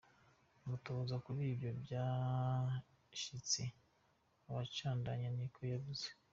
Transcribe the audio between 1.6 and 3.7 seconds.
vyashitse